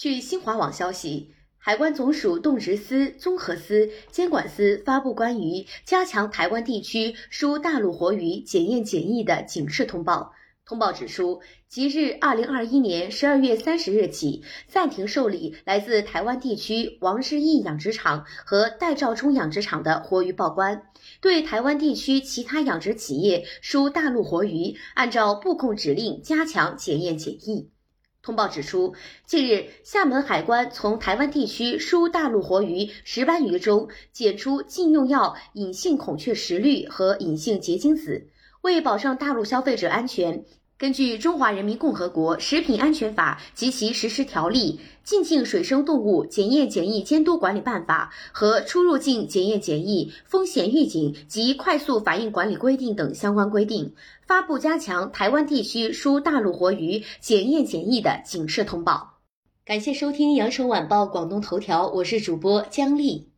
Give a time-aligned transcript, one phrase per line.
[0.00, 10.32] 据新华网消息，海关总署动植司、综合司、监管司发布关于加强台湾地区输大陆活鱼检验检疫的警示通报。
[10.64, 20.82] 通报指出，即日二零二一年十二月三十日起，暂停受理来自台湾地区王之义养殖场和戴兆忠养殖场的活鱼报关。
[21.20, 27.68] 对台湾地区其他养殖企业输大陆活鱼，按照布控指令加强检验检疫。
[28.22, 28.94] 通报指出，
[29.24, 38.26] 近日厦门海关从台湾地区输大陆活鱼石斑鱼中检出禁用药隐性孔雀石绿和隐性结晶子，
[38.60, 40.44] 为保障大陆消费者安全。
[40.80, 53.92] 根据《中华人民共和国食品安全法》及其实施条例、《进境水生动物检验检疫监督管理办法》和《出入境检验检疫风险预警及快速反应管理规定》等相关规定，
[54.26, 59.18] 发布加强台湾地区输大陆活鱼检验检疫的警示通报。
[59.66, 63.29] 感谢收听《羊城晚报广东头条》，我是主播姜丽。